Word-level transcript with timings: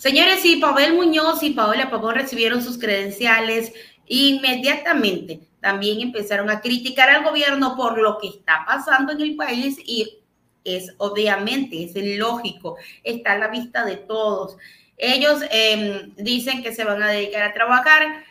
Señores, 0.00 0.42
y 0.46 0.56
Pavel 0.56 0.94
Muñoz 0.94 1.42
y 1.42 1.50
Paola 1.50 1.90
Pavón 1.90 2.14
recibieron 2.14 2.62
sus 2.62 2.78
credenciales 2.78 3.70
inmediatamente. 4.06 5.40
También 5.60 6.00
empezaron 6.00 6.48
a 6.48 6.62
criticar 6.62 7.10
al 7.10 7.22
gobierno 7.22 7.76
por 7.76 8.00
lo 8.00 8.16
que 8.16 8.28
está 8.28 8.64
pasando 8.66 9.12
en 9.12 9.20
el 9.20 9.36
país 9.36 9.76
y 9.84 10.22
es 10.64 10.94
obviamente, 10.96 11.84
es 11.84 11.92
lógico, 12.18 12.78
está 13.04 13.32
a 13.32 13.38
la 13.38 13.48
vista 13.48 13.84
de 13.84 13.96
todos. 13.96 14.56
Ellos 14.96 15.42
em, 15.50 16.14
dicen 16.16 16.62
que 16.62 16.74
se 16.74 16.84
van 16.84 17.02
a 17.02 17.10
dedicar 17.10 17.42
a 17.42 17.52
trabajar. 17.52 18.24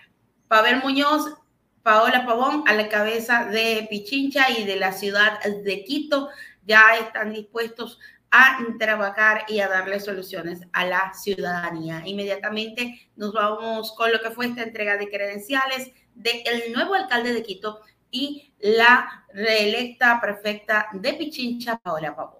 Pavel 0.47 0.77
Muñoz, 0.77 1.35
Paola 1.83 2.25
Pavón 2.25 2.63
a 2.65 2.73
la 2.73 2.89
cabeza 2.89 3.45
de 3.45 3.85
Pichincha 3.91 4.49
y 4.49 4.63
de 4.63 4.77
la 4.77 4.91
ciudad 4.91 5.39
de 5.43 5.83
Quito 5.83 6.29
ya 6.65 6.95
están 6.99 7.31
dispuestos 7.31 7.99
a 8.31 8.59
trabajar 8.77 9.45
y 9.47 9.59
a 9.59 9.67
darle 9.67 9.99
soluciones 9.99 10.61
a 10.73 10.85
la 10.85 11.13
ciudadanía. 11.13 12.03
Inmediatamente 12.05 13.09
nos 13.15 13.33
vamos 13.33 13.93
con 13.95 14.11
lo 14.11 14.19
que 14.21 14.31
fue 14.31 14.47
esta 14.47 14.63
entrega 14.63 14.97
de 14.97 15.09
credenciales 15.09 15.91
del 16.13 16.73
nuevo 16.73 16.93
alcalde 16.93 17.33
de 17.33 17.43
Quito 17.43 17.81
y 18.11 18.53
la 18.59 19.25
reelecta 19.33 20.19
prefecta 20.21 20.87
de 20.93 21.13
Pichincha, 21.13 21.77
Paola 21.77 22.15
Pavón. 22.15 22.39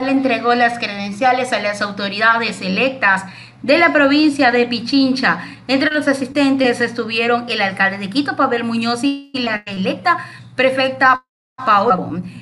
Le 0.00 0.10
entregó 0.10 0.54
las 0.54 0.78
credenciales 0.78 1.52
a 1.52 1.60
las 1.60 1.82
autoridades 1.82 2.62
electas 2.62 3.24
de 3.62 3.78
la 3.78 3.92
provincia 3.92 4.50
de 4.50 4.66
Pichincha. 4.66 5.44
Entre 5.68 5.92
los 5.92 6.08
asistentes 6.08 6.80
estuvieron 6.80 7.46
el 7.50 7.60
alcalde 7.60 7.98
de 7.98 8.08
Quito, 8.08 8.34
Pavel 8.34 8.64
Muñoz, 8.64 9.04
y 9.04 9.30
la 9.34 9.62
electa 9.66 10.16
prefecta 10.56 11.26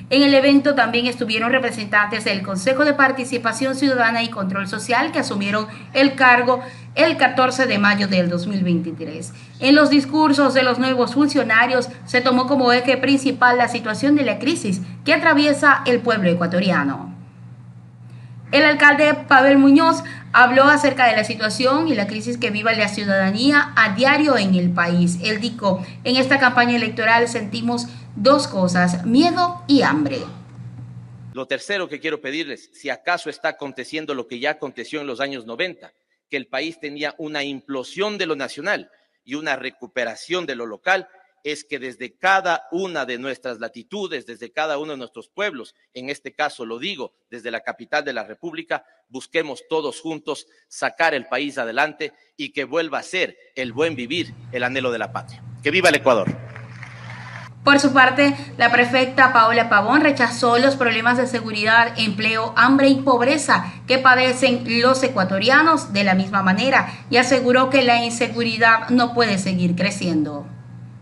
en 0.09 0.23
el 0.23 0.33
evento 0.33 0.75
también 0.75 1.05
estuvieron 1.05 1.51
representantes 1.51 2.23
del 2.23 2.41
Consejo 2.41 2.85
de 2.85 2.93
Participación 2.93 3.75
Ciudadana 3.75 4.23
y 4.23 4.29
Control 4.29 4.67
Social 4.67 5.11
que 5.11 5.19
asumieron 5.19 5.67
el 5.93 6.15
cargo 6.15 6.61
el 6.95 7.17
14 7.17 7.67
de 7.67 7.77
mayo 7.77 8.07
del 8.07 8.29
2023. 8.29 9.33
En 9.59 9.75
los 9.75 9.89
discursos 9.89 10.53
de 10.53 10.63
los 10.63 10.79
nuevos 10.79 11.13
funcionarios 11.13 11.89
se 12.05 12.21
tomó 12.21 12.47
como 12.47 12.71
eje 12.71 12.97
principal 12.97 13.57
la 13.57 13.67
situación 13.67 14.15
de 14.15 14.23
la 14.23 14.39
crisis 14.39 14.81
que 15.05 15.13
atraviesa 15.13 15.81
el 15.85 15.99
pueblo 15.99 16.29
ecuatoriano. 16.29 17.13
El 18.51 18.63
alcalde 18.63 19.13
Pavel 19.13 19.59
Muñoz 19.59 20.03
habló 20.33 20.63
acerca 20.63 21.05
de 21.05 21.15
la 21.15 21.23
situación 21.23 21.87
y 21.87 21.93
la 21.93 22.07
crisis 22.07 22.37
que 22.37 22.49
vive 22.49 22.75
la 22.75 22.87
ciudadanía 22.87 23.73
a 23.75 23.93
diario 23.93 24.37
en 24.37 24.55
el 24.55 24.71
país. 24.71 25.19
Él 25.23 25.39
dijo, 25.39 25.83
en 26.03 26.15
esta 26.15 26.39
campaña 26.39 26.75
electoral 26.75 27.27
sentimos 27.27 27.87
dos 28.19 28.47
cosas, 28.47 29.05
miedo 29.05 29.63
y 29.67 29.81
hambre. 29.81 30.19
Lo 31.33 31.47
tercero 31.47 31.87
que 31.87 32.01
quiero 32.01 32.19
pedirles, 32.19 32.69
si 32.73 32.89
acaso 32.89 33.29
está 33.29 33.49
aconteciendo 33.49 34.13
lo 34.13 34.27
que 34.27 34.39
ya 34.39 34.51
aconteció 34.51 34.99
en 34.99 35.07
los 35.07 35.21
años 35.21 35.45
90, 35.45 35.93
que 36.29 36.37
el 36.37 36.47
país 36.47 36.79
tenía 36.79 37.15
una 37.17 37.43
implosión 37.43 38.17
de 38.17 38.25
lo 38.25 38.35
nacional 38.35 38.91
y 39.23 39.35
una 39.35 39.55
recuperación 39.55 40.45
de 40.45 40.55
lo 40.55 40.65
local, 40.65 41.07
es 41.45 41.63
que 41.63 41.79
desde 41.79 42.17
cada 42.17 42.67
una 42.71 43.05
de 43.05 43.17
nuestras 43.17 43.59
latitudes, 43.59 44.25
desde 44.25 44.51
cada 44.51 44.77
uno 44.77 44.91
de 44.91 44.97
nuestros 44.97 45.29
pueblos, 45.29 45.73
en 45.93 46.09
este 46.09 46.33
caso 46.33 46.65
lo 46.65 46.77
digo, 46.77 47.13
desde 47.29 47.51
la 47.51 47.61
capital 47.61 48.03
de 48.03 48.11
la 48.11 48.25
República, 48.25 48.83
busquemos 49.07 49.63
todos 49.69 50.01
juntos 50.01 50.47
sacar 50.67 51.13
el 51.13 51.27
país 51.27 51.57
adelante 51.57 52.11
y 52.35 52.51
que 52.51 52.65
vuelva 52.65 52.99
a 52.99 53.03
ser 53.03 53.37
el 53.55 53.71
buen 53.71 53.95
vivir, 53.95 54.33
el 54.51 54.63
anhelo 54.63 54.91
de 54.91 54.99
la 54.99 55.13
patria. 55.13 55.41
Que 55.63 55.71
viva 55.71 55.87
el 55.87 55.95
Ecuador. 55.95 56.48
Por 57.63 57.79
su 57.79 57.93
parte, 57.93 58.35
la 58.57 58.71
prefecta 58.71 59.33
Paola 59.33 59.69
Pavón 59.69 60.01
rechazó 60.01 60.57
los 60.59 60.75
problemas 60.77 61.17
de 61.17 61.27
seguridad, 61.27 61.93
empleo, 61.99 62.53
hambre 62.55 62.87
y 62.87 63.01
pobreza 63.01 63.73
que 63.85 63.97
padecen 63.97 64.63
los 64.81 65.03
ecuatorianos 65.03 65.91
de 65.91 66.05
la 66.05 66.15
misma 66.15 66.41
manera 66.41 67.05
y 67.09 67.17
aseguró 67.17 67.69
que 67.69 67.83
la 67.83 68.03
inseguridad 68.03 68.89
no 68.89 69.13
puede 69.13 69.37
seguir 69.37 69.75
creciendo. 69.75 70.47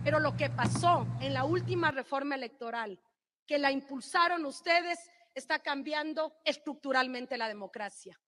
Pero 0.03 0.19
lo 0.19 0.35
que 0.35 0.49
pasó 0.49 1.05
en 1.21 1.33
la 1.33 1.43
última 1.43 1.91
reforma 1.91 2.35
electoral, 2.35 2.99
que 3.45 3.59
la 3.59 3.71
impulsaron 3.71 4.45
ustedes, 4.45 4.99
está 5.35 5.59
cambiando 5.59 6.33
estructuralmente 6.43 7.37
la 7.37 7.47
democracia. 7.47 8.19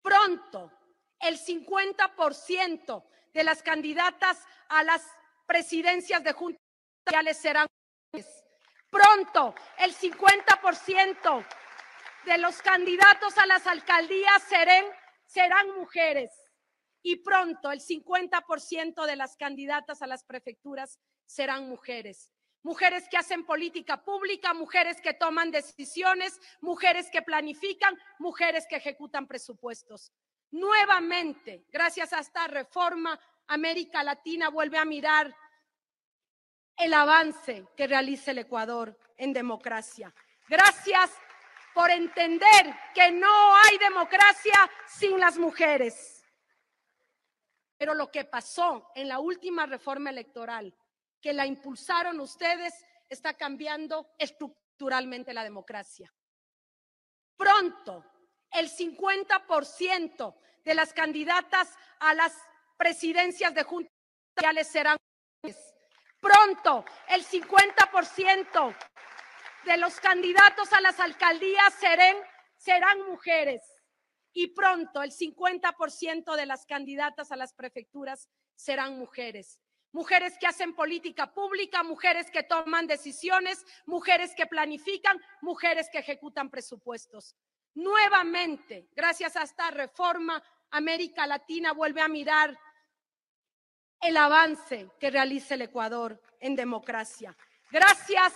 Pronto, 0.00 0.70
el 1.18 1.38
50% 1.38 3.04
de 3.34 3.44
las 3.44 3.62
candidatas 3.62 4.38
a 4.68 4.84
las 4.84 5.02
presidencias 5.46 6.22
de 6.22 6.32
serán 7.34 7.66
Pronto, 8.90 9.54
el 9.78 9.94
50% 9.94 11.46
de 12.26 12.38
los 12.38 12.60
candidatos 12.60 13.38
a 13.38 13.46
las 13.46 13.66
alcaldías 13.66 14.42
serán, 14.42 14.84
serán 15.26 15.70
mujeres. 15.78 16.32
Y 17.02 17.16
pronto, 17.16 17.70
el 17.70 17.80
50% 17.80 19.06
de 19.06 19.16
las 19.16 19.36
candidatas 19.36 20.02
a 20.02 20.08
las 20.08 20.24
prefecturas 20.24 20.98
serán 21.24 21.68
mujeres. 21.68 22.30
Mujeres 22.62 23.08
que 23.08 23.16
hacen 23.16 23.46
política 23.46 24.02
pública, 24.02 24.52
mujeres 24.54 25.00
que 25.00 25.14
toman 25.14 25.50
decisiones, 25.50 26.38
mujeres 26.60 27.08
que 27.10 27.22
planifican, 27.22 27.96
mujeres 28.18 28.66
que 28.68 28.76
ejecutan 28.76 29.26
presupuestos. 29.26 30.12
Nuevamente, 30.50 31.64
gracias 31.68 32.12
a 32.12 32.18
esta 32.18 32.48
reforma, 32.48 33.18
América 33.46 34.02
Latina 34.02 34.50
vuelve 34.50 34.78
a 34.78 34.84
mirar 34.84 35.34
el 36.80 36.94
avance 36.94 37.66
que 37.76 37.86
realiza 37.86 38.30
el 38.30 38.38
Ecuador 38.38 38.98
en 39.16 39.32
democracia. 39.32 40.12
Gracias 40.48 41.10
por 41.74 41.90
entender 41.90 42.74
que 42.94 43.12
no 43.12 43.56
hay 43.56 43.78
democracia 43.78 44.54
sin 44.86 45.20
las 45.20 45.38
mujeres. 45.38 46.24
Pero 47.76 47.94
lo 47.94 48.10
que 48.10 48.24
pasó 48.24 48.90
en 48.94 49.08
la 49.08 49.20
última 49.20 49.66
reforma 49.66 50.10
electoral, 50.10 50.74
que 51.20 51.32
la 51.32 51.46
impulsaron 51.46 52.18
ustedes, 52.18 52.74
está 53.08 53.34
cambiando 53.34 54.10
estructuralmente 54.18 55.34
la 55.34 55.44
democracia. 55.44 56.12
Pronto, 57.36 58.04
el 58.52 58.70
50% 58.70 60.34
de 60.64 60.74
las 60.74 60.92
candidatas 60.92 61.74
a 62.00 62.14
las 62.14 62.36
presidencias 62.76 63.54
de 63.54 63.62
juntas 63.62 63.92
serán 64.66 64.96
Pronto, 66.20 66.84
el 67.08 67.24
50% 67.24 68.76
de 69.64 69.76
los 69.78 69.98
candidatos 70.00 70.72
a 70.72 70.80
las 70.80 71.00
alcaldías 71.00 71.72
serán, 71.74 72.16
serán 72.56 73.00
mujeres. 73.08 73.62
Y 74.32 74.48
pronto, 74.48 75.02
el 75.02 75.10
50% 75.10 76.36
de 76.36 76.46
las 76.46 76.66
candidatas 76.66 77.32
a 77.32 77.36
las 77.36 77.54
prefecturas 77.54 78.28
serán 78.54 78.98
mujeres. 78.98 79.60
Mujeres 79.92 80.36
que 80.38 80.46
hacen 80.46 80.74
política 80.74 81.32
pública, 81.32 81.82
mujeres 81.82 82.30
que 82.30 82.44
toman 82.44 82.86
decisiones, 82.86 83.64
mujeres 83.86 84.34
que 84.36 84.46
planifican, 84.46 85.20
mujeres 85.40 85.88
que 85.90 85.98
ejecutan 85.98 86.48
presupuestos. 86.48 87.34
Nuevamente, 87.74 88.88
gracias 88.92 89.36
a 89.36 89.42
esta 89.42 89.70
reforma, 89.70 90.42
América 90.70 91.26
Latina 91.26 91.72
vuelve 91.72 92.00
a 92.02 92.08
mirar 92.08 92.56
el 94.00 94.16
avance 94.16 94.88
que 94.98 95.10
realiza 95.10 95.54
el 95.54 95.62
Ecuador 95.62 96.20
en 96.40 96.56
democracia. 96.56 97.36
Gracias 97.70 98.34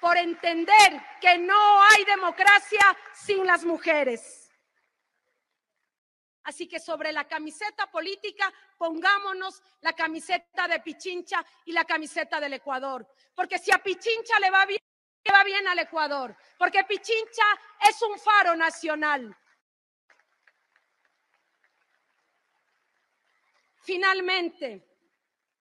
por 0.00 0.16
entender 0.16 1.00
que 1.20 1.38
no 1.38 1.82
hay 1.82 2.04
democracia 2.04 2.96
sin 3.14 3.46
las 3.46 3.64
mujeres. 3.64 4.50
Así 6.44 6.68
que 6.68 6.78
sobre 6.78 7.10
la 7.12 7.26
camiseta 7.26 7.90
política 7.90 8.52
pongámonos 8.76 9.62
la 9.80 9.94
camiseta 9.94 10.68
de 10.68 10.80
Pichincha 10.80 11.44
y 11.64 11.72
la 11.72 11.84
camiseta 11.84 12.38
del 12.38 12.54
Ecuador. 12.54 13.06
Porque 13.34 13.58
si 13.58 13.72
a 13.72 13.78
Pichincha 13.78 14.38
le 14.40 14.50
va 14.50 14.66
bien, 14.66 14.80
le 15.24 15.32
va 15.32 15.42
bien 15.42 15.66
al 15.68 15.78
Ecuador. 15.78 16.36
Porque 16.58 16.84
Pichincha 16.84 17.44
es 17.88 18.02
un 18.02 18.18
faro 18.18 18.54
nacional. 18.56 19.34
Finalmente, 23.80 24.93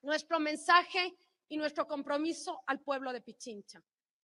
nuestro 0.03 0.39
mensaje 0.39 1.15
y 1.47 1.57
nuestro 1.57 1.87
compromiso 1.87 2.61
al 2.67 2.79
pueblo 2.81 3.11
de 3.11 3.21
Pichincha. 3.21 3.81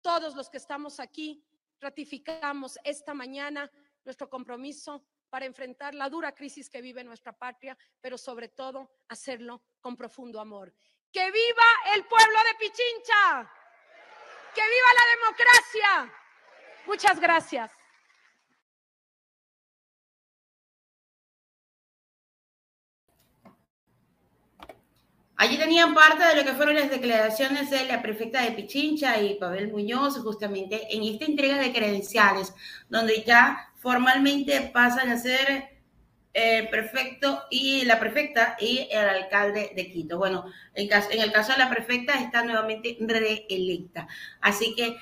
Todos 0.02 0.36
los 0.36 0.50
que 0.50 0.58
estamos 0.58 1.00
aquí 1.00 1.44
ratificamos 1.80 2.80
esta 2.84 3.14
mañana 3.14 3.70
nuestro 4.06 4.30
compromiso 4.30 5.06
para 5.30 5.46
enfrentar 5.46 5.96
la 5.96 6.10
dura 6.10 6.34
crisis 6.34 6.70
que 6.70 6.82
vive 6.82 7.04
nuestra 7.04 7.34
patria, 7.34 7.78
pero 8.00 8.18
sobre 8.18 8.50
todo 8.50 8.92
hacerlo 9.08 9.64
con 9.82 9.96
profundo 9.98 10.40
amor. 10.40 10.74
¡Que 11.12 11.32
viva 11.32 11.96
el 11.96 12.06
pueblo 12.06 12.40
de 12.40 12.56
Pichincha! 12.60 13.52
¡Que 14.54 14.62
viva 14.62 14.94
la 14.94 15.06
democracia! 15.16 16.14
Muchas 16.86 17.20
gracias. 17.20 17.72
Allí 25.44 25.58
tenían 25.58 25.94
parte 25.94 26.24
de 26.24 26.38
lo 26.38 26.46
que 26.46 26.54
fueron 26.54 26.76
las 26.76 26.90
declaraciones 26.90 27.70
de 27.70 27.84
la 27.84 28.02
prefecta 28.02 28.42
de 28.42 28.54
Pichincha 28.54 29.22
y 29.22 29.34
Pavel 29.34 29.74
Muñoz, 29.74 30.18
justamente 30.20 30.88
en 30.90 31.04
esta 31.04 31.26
entrega 31.26 31.58
de 31.58 31.74
credenciales, 31.74 32.54
donde 32.88 33.26
ya 33.28 33.74
formalmente 33.76 34.72
pasan 34.74 35.10
a 35.10 35.18
ser 35.18 35.82
el 36.32 36.70
prefecto 36.70 37.44
y 37.52 37.84
la 37.84 38.00
prefecta 38.00 38.56
y 38.58 38.88
el 38.90 39.10
alcalde 39.10 39.74
de 39.76 39.92
Quito. 39.92 40.18
Bueno, 40.18 40.46
en, 40.76 40.88
en 41.12 41.22
el 41.22 41.34
caso 41.34 41.52
de 41.52 41.58
la 41.58 41.70
prefecta 41.70 42.14
está 42.22 42.46
nuevamente 42.46 42.96
reelecta. 43.02 44.08
Así 44.40 44.74
que 44.76 44.96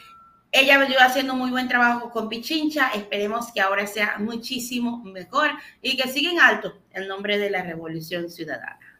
ella 0.52 0.80
venido 0.80 1.02
haciendo 1.02 1.36
muy 1.36 1.52
buen 1.52 1.68
trabajo 1.68 2.10
con 2.10 2.30
Pichincha. 2.30 2.90
Esperemos 2.96 3.54
que 3.54 3.62
ahora 3.62 3.86
sea 3.86 4.16
muchísimo 4.18 5.04
mejor 5.04 5.52
y 5.84 5.96
que 5.98 6.10
siga 6.10 6.32
en 6.32 6.40
alto 6.40 6.80
el 6.94 7.08
nombre 7.08 7.38
de 7.38 7.52
la 7.52 7.62
Revolución 7.62 8.28
Ciudadana. 8.32 8.91